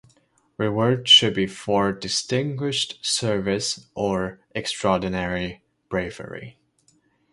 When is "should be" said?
1.11-1.45